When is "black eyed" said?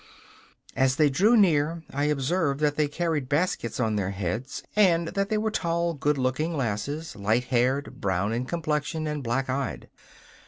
9.23-9.89